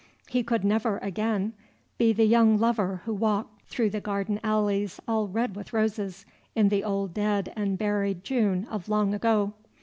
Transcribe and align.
He 0.27 0.41
could 0.41 0.63
never 0.65 0.97
again 0.97 1.53
be 1.99 2.11
the 2.11 2.25
young 2.25 2.57
lover 2.57 3.03
who 3.05 3.13
walked 3.13 3.61
through 3.67 3.91
the 3.91 4.01
garden 4.01 4.39
alleys 4.43 4.99
all 5.07 5.27
red 5.27 5.55
with 5.55 5.73
roses 5.73 6.25
in 6.55 6.69
the 6.69 6.83
old 6.83 7.13
dead 7.13 7.53
and 7.55 7.77
buried 7.77 8.23
June 8.23 8.65
of 8.71 8.89
long 8.89 9.13
ago. 9.13 9.53